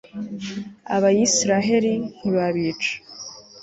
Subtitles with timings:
[0.95, 2.93] abayisraheli ntibabica